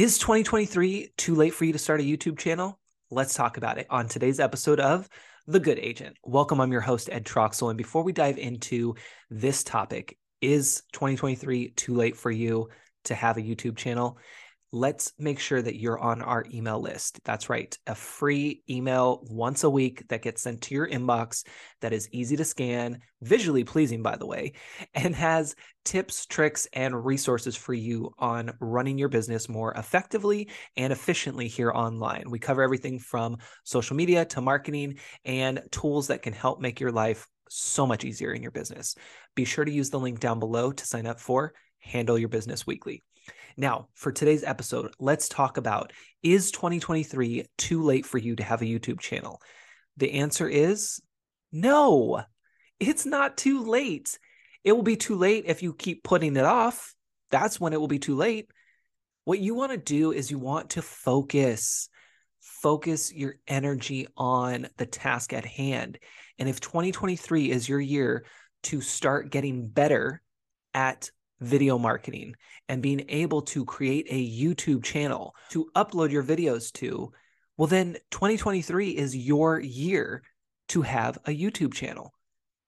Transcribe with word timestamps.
Is 0.00 0.16
2023 0.16 1.12
too 1.18 1.34
late 1.34 1.52
for 1.52 1.66
you 1.66 1.74
to 1.74 1.78
start 1.78 2.00
a 2.00 2.02
YouTube 2.02 2.38
channel? 2.38 2.80
Let's 3.10 3.34
talk 3.34 3.58
about 3.58 3.76
it 3.76 3.86
on 3.90 4.08
today's 4.08 4.40
episode 4.40 4.80
of 4.80 5.06
The 5.46 5.60
Good 5.60 5.78
Agent. 5.78 6.16
Welcome, 6.24 6.58
I'm 6.58 6.72
your 6.72 6.80
host, 6.80 7.10
Ed 7.12 7.26
Troxel. 7.26 7.68
And 7.68 7.76
before 7.76 8.02
we 8.02 8.12
dive 8.12 8.38
into 8.38 8.94
this 9.28 9.62
topic, 9.62 10.16
is 10.40 10.84
2023 10.94 11.72
too 11.72 11.94
late 11.94 12.16
for 12.16 12.30
you 12.30 12.70
to 13.04 13.14
have 13.14 13.36
a 13.36 13.42
YouTube 13.42 13.76
channel? 13.76 14.16
Let's 14.72 15.12
make 15.18 15.40
sure 15.40 15.60
that 15.60 15.80
you're 15.80 15.98
on 15.98 16.22
our 16.22 16.44
email 16.52 16.80
list. 16.80 17.20
That's 17.24 17.50
right, 17.50 17.76
a 17.86 17.94
free 17.94 18.62
email 18.70 19.20
once 19.28 19.64
a 19.64 19.70
week 19.70 20.06
that 20.08 20.22
gets 20.22 20.42
sent 20.42 20.62
to 20.62 20.74
your 20.74 20.88
inbox 20.88 21.44
that 21.80 21.92
is 21.92 22.08
easy 22.12 22.36
to 22.36 22.44
scan, 22.44 23.00
visually 23.20 23.64
pleasing, 23.64 24.02
by 24.02 24.16
the 24.16 24.26
way, 24.26 24.52
and 24.94 25.14
has 25.14 25.56
tips, 25.84 26.26
tricks, 26.26 26.68
and 26.72 27.04
resources 27.04 27.56
for 27.56 27.74
you 27.74 28.12
on 28.18 28.52
running 28.60 28.96
your 28.96 29.08
business 29.08 29.48
more 29.48 29.72
effectively 29.74 30.48
and 30.76 30.92
efficiently 30.92 31.48
here 31.48 31.72
online. 31.72 32.30
We 32.30 32.38
cover 32.38 32.62
everything 32.62 32.98
from 32.98 33.38
social 33.64 33.96
media 33.96 34.24
to 34.26 34.40
marketing 34.40 34.98
and 35.24 35.62
tools 35.72 36.08
that 36.08 36.22
can 36.22 36.32
help 36.32 36.60
make 36.60 36.78
your 36.78 36.92
life 36.92 37.26
so 37.48 37.86
much 37.86 38.04
easier 38.04 38.32
in 38.32 38.42
your 38.42 38.52
business. 38.52 38.94
Be 39.34 39.44
sure 39.44 39.64
to 39.64 39.72
use 39.72 39.90
the 39.90 39.98
link 39.98 40.20
down 40.20 40.38
below 40.38 40.70
to 40.70 40.86
sign 40.86 41.06
up 41.06 41.18
for 41.18 41.54
Handle 41.80 42.18
Your 42.18 42.28
Business 42.28 42.66
Weekly. 42.66 43.02
Now, 43.56 43.88
for 43.94 44.12
today's 44.12 44.44
episode, 44.44 44.92
let's 44.98 45.28
talk 45.28 45.56
about 45.56 45.92
is 46.22 46.50
2023 46.50 47.46
too 47.58 47.82
late 47.82 48.06
for 48.06 48.18
you 48.18 48.36
to 48.36 48.42
have 48.42 48.62
a 48.62 48.66
YouTube 48.66 49.00
channel? 49.00 49.40
The 49.96 50.12
answer 50.12 50.48
is 50.48 51.00
no, 51.52 52.22
it's 52.78 53.04
not 53.04 53.36
too 53.36 53.64
late. 53.64 54.18
It 54.64 54.72
will 54.72 54.82
be 54.82 54.96
too 54.96 55.16
late 55.16 55.44
if 55.46 55.62
you 55.62 55.74
keep 55.74 56.02
putting 56.02 56.36
it 56.36 56.44
off. 56.44 56.94
That's 57.30 57.60
when 57.60 57.72
it 57.72 57.80
will 57.80 57.88
be 57.88 57.98
too 57.98 58.16
late. 58.16 58.50
What 59.24 59.38
you 59.38 59.54
want 59.54 59.72
to 59.72 59.78
do 59.78 60.12
is 60.12 60.30
you 60.30 60.38
want 60.38 60.70
to 60.70 60.82
focus. 60.82 61.88
Focus 62.40 63.12
your 63.12 63.36
energy 63.46 64.06
on 64.16 64.68
the 64.76 64.86
task 64.86 65.32
at 65.32 65.44
hand. 65.44 65.98
And 66.38 66.48
if 66.48 66.60
2023 66.60 67.50
is 67.50 67.68
your 67.68 67.80
year 67.80 68.24
to 68.64 68.80
start 68.80 69.30
getting 69.30 69.68
better 69.68 70.22
at 70.74 71.10
video 71.40 71.78
marketing 71.78 72.34
and 72.68 72.82
being 72.82 73.04
able 73.08 73.42
to 73.42 73.64
create 73.64 74.06
a 74.10 74.30
YouTube 74.30 74.82
channel 74.84 75.34
to 75.50 75.70
upload 75.74 76.10
your 76.10 76.22
videos 76.22 76.72
to, 76.74 77.12
well, 77.56 77.66
then 77.66 77.96
2023 78.10 78.90
is 78.90 79.16
your 79.16 79.60
year 79.60 80.22
to 80.68 80.82
have 80.82 81.18
a 81.26 81.30
YouTube 81.30 81.74
channel. 81.74 82.12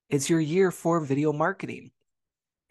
It's 0.09 0.29
your 0.29 0.41
year 0.41 0.71
for 0.71 1.01
video 1.01 1.33
marketing. 1.33 1.91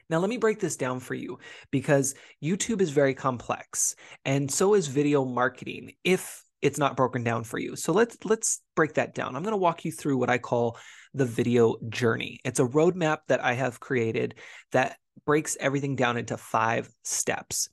Now, 0.09 0.19
let 0.19 0.29
me 0.29 0.37
break 0.37 0.59
this 0.59 0.75
down 0.75 0.99
for 0.99 1.13
you 1.13 1.39
because 1.71 2.15
YouTube 2.43 2.81
is 2.81 2.89
very 2.89 3.13
complex 3.13 3.95
and 4.25 4.51
so 4.51 4.73
is 4.73 4.87
video 4.87 5.23
marketing 5.23 5.93
if 6.03 6.43
it's 6.61 6.77
not 6.77 6.97
broken 6.97 7.23
down 7.23 7.43
for 7.43 7.57
you. 7.57 7.75
So 7.75 7.93
let's 7.93 8.17
let's 8.23 8.61
break 8.75 8.93
that 8.95 9.15
down. 9.15 9.35
I'm 9.35 9.43
going 9.43 9.53
to 9.53 9.57
walk 9.57 9.85
you 9.85 9.91
through 9.91 10.17
what 10.17 10.29
I 10.29 10.37
call 10.37 10.77
the 11.13 11.25
video 11.25 11.77
journey. 11.89 12.39
It's 12.45 12.59
a 12.59 12.65
roadmap 12.65 13.19
that 13.27 13.43
I 13.43 13.53
have 13.53 13.79
created 13.79 14.35
that 14.71 14.97
breaks 15.25 15.57
everything 15.59 15.95
down 15.95 16.17
into 16.17 16.37
five 16.37 16.89
steps. 17.03 17.69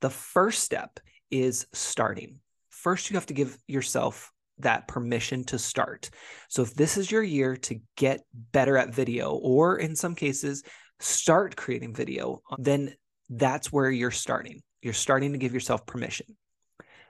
The 0.00 0.10
first 0.10 0.62
step 0.62 1.00
is 1.30 1.66
starting. 1.72 2.38
First, 2.70 3.10
you 3.10 3.14
have 3.14 3.26
to 3.26 3.34
give 3.34 3.56
yourself 3.66 4.30
that 4.58 4.88
permission 4.88 5.44
to 5.44 5.58
start. 5.58 6.10
So, 6.48 6.62
if 6.62 6.74
this 6.74 6.96
is 6.96 7.10
your 7.10 7.22
year 7.22 7.56
to 7.56 7.80
get 7.96 8.20
better 8.52 8.76
at 8.76 8.94
video, 8.94 9.32
or 9.32 9.78
in 9.78 9.96
some 9.96 10.14
cases, 10.14 10.62
start 11.00 11.56
creating 11.56 11.94
video, 11.94 12.40
then 12.58 12.94
that's 13.28 13.72
where 13.72 13.90
you're 13.90 14.10
starting. 14.10 14.62
You're 14.82 14.94
starting 14.94 15.32
to 15.32 15.38
give 15.38 15.52
yourself 15.52 15.86
permission. 15.86 16.26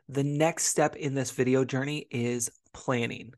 The 0.08 0.24
next 0.24 0.66
step 0.66 0.96
in 0.96 1.14
this 1.14 1.30
video 1.30 1.64
journey 1.64 2.06
is 2.10 2.50
planning. 2.72 3.32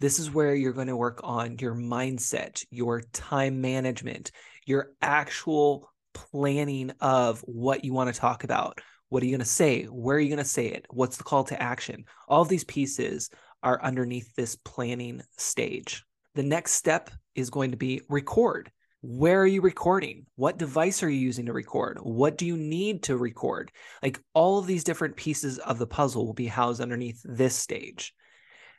This 0.00 0.18
is 0.18 0.30
where 0.30 0.54
you're 0.54 0.72
going 0.72 0.88
to 0.88 0.96
work 0.96 1.20
on 1.22 1.58
your 1.58 1.74
mindset, 1.74 2.64
your 2.70 3.02
time 3.12 3.60
management, 3.60 4.30
your 4.66 4.92
actual 5.02 5.90
planning 6.12 6.92
of 7.00 7.40
what 7.40 7.84
you 7.84 7.92
want 7.92 8.12
to 8.12 8.20
talk 8.20 8.44
about. 8.44 8.80
What 9.08 9.22
are 9.22 9.26
you 9.26 9.32
going 9.32 9.40
to 9.40 9.46
say? 9.46 9.84
Where 9.84 10.16
are 10.16 10.20
you 10.20 10.28
going 10.28 10.38
to 10.38 10.44
say 10.44 10.66
it? 10.66 10.86
What's 10.90 11.16
the 11.16 11.24
call 11.24 11.44
to 11.44 11.62
action? 11.62 12.04
All 12.28 12.42
of 12.42 12.48
these 12.48 12.64
pieces 12.64 13.30
are 13.62 13.82
underneath 13.82 14.34
this 14.34 14.56
planning 14.56 15.22
stage. 15.38 16.04
The 16.34 16.42
next 16.42 16.72
step 16.72 17.10
is 17.34 17.50
going 17.50 17.70
to 17.70 17.76
be 17.76 18.02
record. 18.08 18.70
Where 19.02 19.42
are 19.42 19.46
you 19.46 19.60
recording? 19.60 20.24
What 20.36 20.58
device 20.58 21.02
are 21.02 21.10
you 21.10 21.18
using 21.18 21.46
to 21.46 21.52
record? 21.52 21.98
What 22.00 22.38
do 22.38 22.46
you 22.46 22.56
need 22.56 23.02
to 23.04 23.16
record? 23.16 23.70
Like 24.02 24.18
all 24.32 24.58
of 24.58 24.66
these 24.66 24.82
different 24.82 25.16
pieces 25.16 25.58
of 25.58 25.78
the 25.78 25.86
puzzle 25.86 26.26
will 26.26 26.34
be 26.34 26.46
housed 26.46 26.80
underneath 26.80 27.20
this 27.22 27.54
stage. 27.54 28.14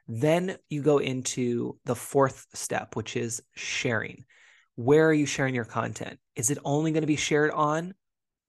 Then 0.07 0.57
you 0.69 0.81
go 0.81 0.97
into 0.97 1.77
the 1.85 1.95
fourth 1.95 2.47
step, 2.53 2.95
which 2.95 3.15
is 3.15 3.41
sharing 3.55 4.25
where 4.75 5.07
are 5.07 5.13
you 5.13 5.25
sharing 5.25 5.55
your 5.55 5.65
content? 5.65 6.19
Is 6.35 6.49
it 6.49 6.57
only 6.65 6.91
going 6.91 7.01
to 7.01 7.07
be 7.07 7.15
shared 7.15 7.51
on 7.51 7.93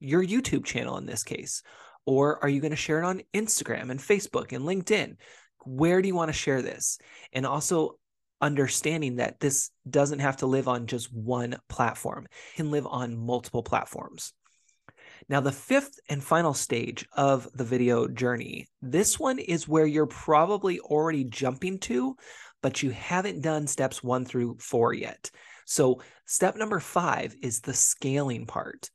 your 0.01 0.25
YouTube 0.25 0.65
channel 0.65 0.99
in 0.99 1.07
this 1.07 1.25
case? 1.25 1.63
Or 2.05 2.43
are 2.43 2.49
you 2.49 2.61
going 2.61 2.71
to 2.71 2.77
share 2.77 3.03
it 3.03 3.07
on 3.07 3.23
Instagram 3.35 3.91
and 3.91 4.01
Facebook 4.01 4.53
and 4.53 4.65
LinkedIn? 4.65 5.17
Where 5.65 6.01
do 6.01 6.09
you 6.09 6.15
want 6.15 6.29
to 6.29 6.39
share 6.39 6.63
this? 6.63 6.99
And 7.33 7.47
also 7.47 7.99
understanding 8.41 9.17
that 9.17 9.41
this 9.41 9.71
doesn't 9.89 10.19
have 10.19 10.39
to 10.39 10.47
live 10.47 10.69
on 10.69 10.87
just 10.87 11.13
one 11.13 11.57
platform, 11.69 12.27
it 12.27 12.57
can 12.57 12.71
live 12.71 12.87
on 12.87 13.17
multiple 13.17 13.63
platforms. 13.63 14.33
Now, 15.29 15.41
the 15.41 15.53
fifth 15.53 15.99
and 16.09 16.23
final 16.23 16.55
stage 16.55 17.07
of 17.13 17.49
the 17.55 17.65
video 17.65 18.07
journey, 18.07 18.69
this 18.83 19.19
one 19.19 19.39
is 19.39 19.67
where 19.67 19.87
you're 19.87 20.07
probably 20.07 20.79
already 20.79 21.25
jumping 21.25 21.79
to, 21.81 22.17
but 22.63 22.83
you 22.83 22.91
haven't 22.91 23.41
done 23.41 23.67
steps 23.67 24.03
one 24.03 24.25
through 24.25 24.59
four 24.61 24.93
yet. 24.93 25.31
So, 25.67 26.01
step 26.25 26.57
number 26.57 26.81
five 26.81 27.37
is 27.43 27.61
the 27.61 27.75
scaling 27.75 28.47
part. 28.47 28.89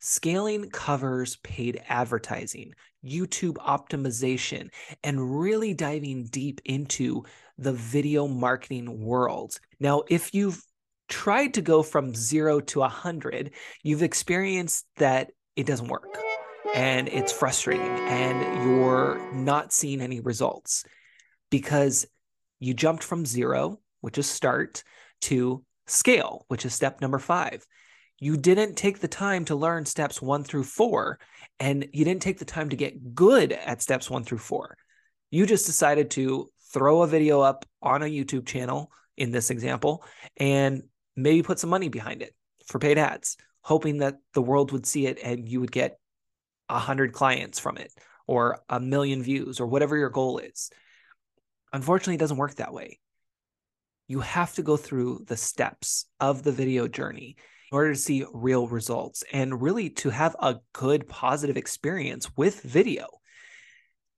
Scaling 0.00 0.70
covers 0.70 1.36
paid 1.36 1.82
advertising, 1.88 2.74
YouTube 3.04 3.54
optimization, 3.56 4.70
and 5.04 5.40
really 5.40 5.74
diving 5.74 6.24
deep 6.24 6.60
into 6.64 7.24
the 7.58 7.72
video 7.72 8.26
marketing 8.26 9.04
world. 9.04 9.58
Now, 9.78 10.04
if 10.08 10.32
you've 10.32 10.62
tried 11.08 11.54
to 11.54 11.60
go 11.60 11.82
from 11.82 12.14
zero 12.14 12.60
to 12.60 12.80
a 12.80 12.82
100, 12.82 13.50
you've 13.82 14.02
experienced 14.02 14.86
that 14.96 15.32
it 15.56 15.66
doesn't 15.66 15.88
work 15.88 16.18
and 16.74 17.08
it's 17.08 17.32
frustrating 17.32 17.86
and 17.86 18.64
you're 18.64 19.20
not 19.34 19.72
seeing 19.72 20.00
any 20.00 20.20
results 20.20 20.84
because 21.50 22.06
you 22.60 22.74
jumped 22.74 23.04
from 23.04 23.26
zero, 23.26 23.80
which 24.00 24.18
is 24.18 24.28
start, 24.28 24.82
to 25.22 25.64
scale, 25.86 26.44
which 26.48 26.64
is 26.64 26.74
step 26.74 27.00
number 27.00 27.18
five. 27.18 27.66
You 28.18 28.36
didn't 28.36 28.76
take 28.76 29.00
the 29.00 29.08
time 29.08 29.44
to 29.46 29.56
learn 29.56 29.84
steps 29.84 30.22
one 30.22 30.44
through 30.44 30.64
four, 30.64 31.18
and 31.58 31.88
you 31.92 32.04
didn't 32.04 32.22
take 32.22 32.38
the 32.38 32.44
time 32.44 32.68
to 32.68 32.76
get 32.76 33.14
good 33.14 33.52
at 33.52 33.82
steps 33.82 34.08
one 34.08 34.24
through 34.24 34.38
four. 34.38 34.76
You 35.30 35.46
just 35.46 35.66
decided 35.66 36.10
to 36.12 36.50
throw 36.72 37.02
a 37.02 37.06
video 37.06 37.40
up 37.40 37.64
on 37.82 38.02
a 38.02 38.06
YouTube 38.06 38.46
channel 38.46 38.92
in 39.16 39.30
this 39.30 39.50
example 39.50 40.04
and 40.36 40.82
maybe 41.16 41.42
put 41.42 41.58
some 41.58 41.70
money 41.70 41.88
behind 41.88 42.22
it 42.22 42.34
for 42.66 42.78
paid 42.78 42.98
ads, 42.98 43.36
hoping 43.60 43.98
that 43.98 44.18
the 44.34 44.42
world 44.42 44.72
would 44.72 44.86
see 44.86 45.06
it 45.06 45.18
and 45.22 45.48
you 45.48 45.60
would 45.60 45.72
get 45.72 45.98
a 46.68 46.78
hundred 46.78 47.12
clients 47.12 47.58
from 47.58 47.76
it 47.76 47.92
or 48.26 48.60
a 48.68 48.80
million 48.80 49.22
views 49.22 49.60
or 49.60 49.66
whatever 49.66 49.96
your 49.96 50.10
goal 50.10 50.38
is. 50.38 50.70
Unfortunately, 51.72 52.14
it 52.14 52.18
doesn't 52.20 52.36
work 52.36 52.54
that 52.54 52.72
way 52.72 52.98
you 54.12 54.20
have 54.20 54.52
to 54.52 54.62
go 54.62 54.76
through 54.76 55.24
the 55.26 55.36
steps 55.38 56.04
of 56.20 56.42
the 56.42 56.52
video 56.52 56.86
journey 56.86 57.34
in 57.70 57.74
order 57.74 57.94
to 57.94 57.98
see 57.98 58.26
real 58.34 58.68
results 58.68 59.24
and 59.32 59.62
really 59.62 59.88
to 59.88 60.10
have 60.10 60.36
a 60.38 60.56
good 60.74 61.08
positive 61.08 61.56
experience 61.56 62.30
with 62.36 62.60
video. 62.60 63.06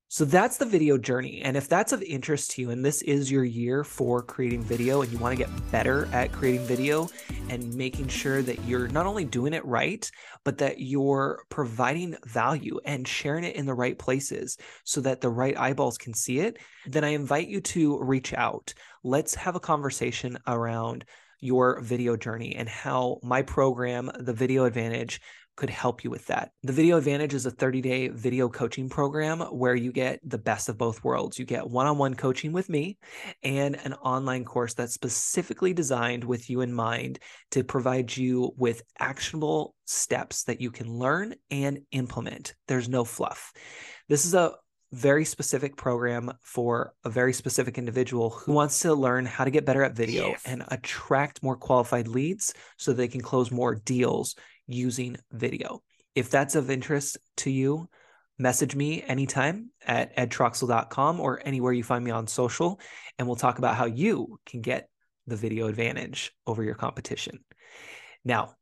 So 0.09 0.23
that's 0.23 0.57
the 0.57 0.65
video 0.65 0.97
journey. 0.97 1.41
And 1.41 1.57
if 1.57 1.67
that's 1.67 1.91
of 1.91 2.03
interest 2.03 2.51
to 2.51 2.61
you, 2.61 2.69
and 2.69 2.85
this 2.85 3.01
is 3.01 3.31
your 3.31 3.43
year 3.43 3.83
for 3.83 4.21
creating 4.21 4.61
video, 4.61 5.01
and 5.01 5.11
you 5.11 5.17
want 5.17 5.37
to 5.37 5.43
get 5.43 5.71
better 5.71 6.07
at 6.13 6.31
creating 6.31 6.65
video 6.67 7.09
and 7.49 7.73
making 7.73 8.09
sure 8.09 8.41
that 8.41 8.63
you're 8.65 8.87
not 8.89 9.07
only 9.07 9.25
doing 9.25 9.53
it 9.53 9.65
right, 9.65 10.09
but 10.43 10.59
that 10.59 10.79
you're 10.79 11.43
providing 11.49 12.15
value 12.25 12.79
and 12.85 13.07
sharing 13.07 13.43
it 13.43 13.55
in 13.55 13.65
the 13.65 13.73
right 13.73 13.97
places 13.97 14.57
so 14.83 15.01
that 15.01 15.21
the 15.21 15.29
right 15.29 15.57
eyeballs 15.57 15.97
can 15.97 16.13
see 16.13 16.39
it, 16.39 16.57
then 16.85 17.03
I 17.03 17.09
invite 17.09 17.47
you 17.47 17.61
to 17.61 18.01
reach 18.01 18.33
out. 18.33 18.73
Let's 19.07 19.35
have 19.35 19.55
a 19.55 19.59
conversation 19.59 20.39
around 20.47 21.05
your 21.39 21.79
video 21.79 22.17
journey 22.17 22.55
and 22.55 22.67
how 22.67 23.19
my 23.21 23.43
program, 23.43 24.09
The 24.17 24.33
Video 24.33 24.65
Advantage, 24.65 25.21
could 25.55 25.69
help 25.69 26.03
you 26.03 26.09
with 26.09 26.25
that. 26.25 26.49
The 26.63 26.73
Video 26.73 26.97
Advantage 26.97 27.35
is 27.35 27.45
a 27.45 27.51
30 27.51 27.81
day 27.81 28.07
video 28.07 28.49
coaching 28.49 28.89
program 28.89 29.41
where 29.41 29.75
you 29.75 29.91
get 29.91 30.21
the 30.27 30.39
best 30.39 30.69
of 30.69 30.79
both 30.79 31.03
worlds. 31.03 31.37
You 31.37 31.45
get 31.45 31.69
one 31.69 31.85
on 31.85 31.99
one 31.99 32.15
coaching 32.15 32.51
with 32.51 32.67
me 32.67 32.97
and 33.43 33.75
an 33.75 33.93
online 33.93 34.43
course 34.43 34.73
that's 34.73 34.95
specifically 34.95 35.71
designed 35.71 36.23
with 36.23 36.49
you 36.49 36.61
in 36.61 36.73
mind 36.73 37.19
to 37.51 37.63
provide 37.63 38.17
you 38.17 38.53
with 38.57 38.81
actionable 38.97 39.75
steps 39.85 40.45
that 40.45 40.61
you 40.61 40.71
can 40.71 40.91
learn 40.91 41.35
and 41.51 41.81
implement. 41.91 42.55
There's 42.67 42.89
no 42.89 43.03
fluff. 43.03 43.53
This 44.09 44.25
is 44.25 44.33
a 44.33 44.55
very 44.95 45.25
specific 45.25 45.75
program 45.75 46.31
for 46.41 46.93
a 47.03 47.09
very 47.09 47.33
specific 47.33 47.77
individual 47.77 48.29
who 48.29 48.53
wants 48.53 48.79
to 48.79 48.93
learn 48.93 49.25
how 49.25 49.43
to 49.43 49.51
get 49.51 49.65
better 49.65 49.83
at 49.83 49.93
video 49.93 50.29
yes. 50.29 50.41
and 50.45 50.63
attract 50.69 51.43
more 51.43 51.57
qualified 51.57 52.07
leads 52.07 52.53
so 52.77 52.93
they 52.93 53.09
can 53.09 53.19
close 53.19 53.51
more 53.51 53.75
deals 53.75 54.35
using 54.67 55.17
video. 55.33 55.81
If 56.15 56.29
that's 56.29 56.55
of 56.55 56.71
interest 56.71 57.17
to 57.37 57.51
you, 57.51 57.89
message 58.39 58.73
me 58.73 59.03
anytime 59.03 59.69
at 59.85 60.15
edtroxel.com 60.15 61.19
or 61.19 61.41
anywhere 61.45 61.73
you 61.73 61.83
find 61.83 62.03
me 62.03 62.11
on 62.11 62.25
social, 62.25 62.79
and 63.19 63.27
we'll 63.27 63.35
talk 63.35 63.57
about 63.57 63.75
how 63.75 63.85
you 63.85 64.39
can 64.45 64.61
get 64.61 64.87
the 65.27 65.35
video 65.35 65.67
advantage 65.67 66.31
over 66.47 66.63
your 66.63 66.75
competition. 66.75 67.43
Now, 68.23 68.55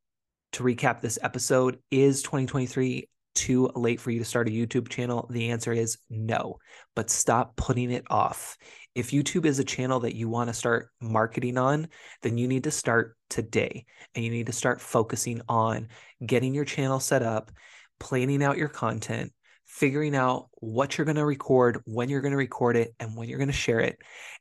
to 0.54 0.64
recap 0.64 1.00
this 1.00 1.20
episode, 1.22 1.78
is 1.92 2.24
2023 2.24 3.08
too 3.34 3.70
late 3.76 4.00
for 4.00 4.12
you 4.12 4.20
to 4.20 4.26
start 4.26 4.48
a 4.48 4.52
YouTube 4.52 4.90
channel? 4.90 5.28
The 5.30 5.52
answer 5.52 5.72
is 5.72 5.98
no, 6.10 6.58
but 6.96 7.10
stop 7.10 7.56
putting 7.56 7.92
it 7.92 8.06
off. 8.10 8.58
If 8.96 9.12
YouTube 9.12 9.46
is 9.46 9.60
a 9.60 9.64
channel 9.64 10.02
that 10.02 10.16
you 10.16 10.30
want 10.30 10.50
to 10.50 10.54
start 10.54 10.90
marketing 11.02 11.58
on, 11.58 11.88
then 12.22 12.38
you 12.38 12.48
need 12.48 12.66
to 12.66 12.72
start 12.72 13.18
today 13.30 13.86
and 14.14 14.24
you 14.24 14.32
need 14.32 14.48
to 14.48 14.52
start 14.52 14.82
focusing 14.82 15.42
on 15.50 15.88
getting 16.26 16.54
your 16.54 16.66
channel 16.66 17.00
set 17.00 17.24
up, 17.24 17.52
planning 18.00 18.44
out 18.44 18.58
your 18.58 18.70
content, 18.70 19.32
figuring 19.66 20.16
out 20.16 20.50
what 20.56 20.98
you're 20.98 21.06
going 21.06 21.16
to 21.16 21.26
record, 21.26 21.82
when 21.86 22.10
you're 22.10 22.22
going 22.22 22.32
to 22.32 22.38
record 22.38 22.76
it, 22.76 22.94
and 23.00 23.16
when 23.16 23.28
you're 23.28 23.40
going 23.40 23.48
to 23.48 23.54
share 23.54 23.80
it. 23.80 23.98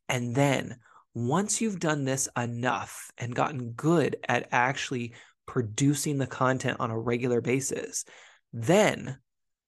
And 0.08 0.34
then 0.34 0.76
once 1.14 1.60
you've 1.60 1.80
done 1.80 2.04
this 2.04 2.28
enough 2.36 3.10
and 3.18 3.34
gotten 3.34 3.72
good 3.72 4.16
at 4.28 4.48
actually 4.52 5.14
producing 5.46 6.18
the 6.18 6.26
content 6.26 6.78
on 6.80 6.90
a 6.90 6.98
regular 6.98 7.40
basis, 7.40 8.04
then 8.52 9.18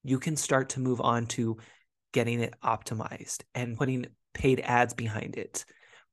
you 0.03 0.19
can 0.19 0.35
start 0.35 0.69
to 0.69 0.79
move 0.79 1.01
on 1.01 1.25
to 1.25 1.57
getting 2.13 2.39
it 2.39 2.53
optimized 2.63 3.43
and 3.53 3.77
putting 3.77 4.05
paid 4.33 4.61
ads 4.61 4.93
behind 4.93 5.35
it. 5.37 5.65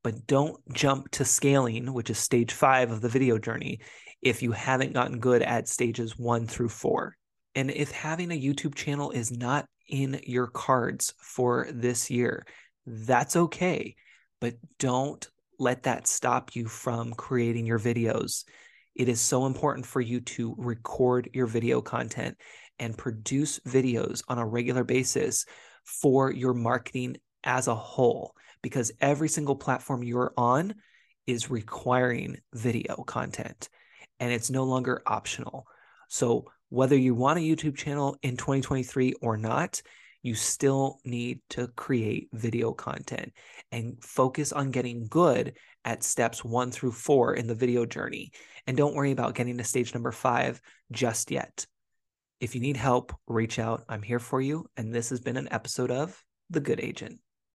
But 0.02 0.26
don't 0.26 0.58
jump 0.72 1.10
to 1.12 1.24
scaling, 1.24 1.92
which 1.92 2.10
is 2.10 2.18
stage 2.18 2.52
five 2.52 2.90
of 2.90 3.00
the 3.00 3.08
video 3.08 3.38
journey, 3.38 3.80
if 4.20 4.42
you 4.42 4.52
haven't 4.52 4.94
gotten 4.94 5.20
good 5.20 5.42
at 5.42 5.68
stages 5.68 6.18
one 6.18 6.46
through 6.46 6.70
four. 6.70 7.16
And 7.54 7.70
if 7.70 7.90
having 7.92 8.32
a 8.32 8.40
YouTube 8.40 8.74
channel 8.74 9.10
is 9.10 9.30
not 9.30 9.66
in 9.88 10.20
your 10.24 10.46
cards 10.46 11.14
for 11.20 11.68
this 11.70 12.10
year, 12.10 12.46
that's 12.86 13.36
okay. 13.36 13.94
But 14.40 14.54
don't 14.78 15.28
let 15.58 15.84
that 15.84 16.08
stop 16.08 16.56
you 16.56 16.66
from 16.66 17.12
creating 17.12 17.66
your 17.66 17.78
videos. 17.78 18.44
It 18.94 19.08
is 19.08 19.20
so 19.20 19.46
important 19.46 19.86
for 19.86 20.00
you 20.00 20.20
to 20.20 20.54
record 20.58 21.30
your 21.32 21.46
video 21.46 21.80
content 21.80 22.36
and 22.78 22.96
produce 22.96 23.58
videos 23.60 24.22
on 24.28 24.38
a 24.38 24.46
regular 24.46 24.84
basis 24.84 25.46
for 25.84 26.30
your 26.30 26.54
marketing 26.54 27.16
as 27.44 27.68
a 27.68 27.74
whole, 27.74 28.34
because 28.62 28.92
every 29.00 29.28
single 29.28 29.56
platform 29.56 30.02
you're 30.02 30.32
on 30.36 30.74
is 31.26 31.50
requiring 31.50 32.38
video 32.52 32.96
content 33.04 33.68
and 34.20 34.32
it's 34.32 34.50
no 34.50 34.64
longer 34.64 35.02
optional. 35.06 35.66
So, 36.08 36.44
whether 36.68 36.96
you 36.96 37.14
want 37.14 37.38
a 37.38 37.42
YouTube 37.42 37.76
channel 37.76 38.16
in 38.22 38.36
2023 38.36 39.14
or 39.20 39.36
not, 39.36 39.82
you 40.22 40.34
still 40.34 41.00
need 41.04 41.40
to 41.50 41.68
create 41.68 42.28
video 42.32 42.72
content 42.72 43.32
and 43.70 44.02
focus 44.02 44.52
on 44.52 44.70
getting 44.70 45.06
good 45.08 45.56
at 45.84 46.04
steps 46.04 46.44
one 46.44 46.70
through 46.70 46.92
four 46.92 47.34
in 47.34 47.46
the 47.46 47.54
video 47.54 47.84
journey. 47.84 48.30
And 48.66 48.76
don't 48.76 48.94
worry 48.94 49.10
about 49.10 49.34
getting 49.34 49.58
to 49.58 49.64
stage 49.64 49.94
number 49.94 50.12
five 50.12 50.60
just 50.92 51.30
yet. 51.30 51.66
If 52.40 52.54
you 52.54 52.60
need 52.60 52.76
help, 52.76 53.12
reach 53.26 53.58
out. 53.58 53.84
I'm 53.88 54.02
here 54.02 54.20
for 54.20 54.40
you. 54.40 54.66
And 54.76 54.94
this 54.94 55.10
has 55.10 55.20
been 55.20 55.36
an 55.36 55.48
episode 55.50 55.90
of 55.90 56.22
The 56.50 56.60
Good 56.60 56.80
Agent. 56.80 57.18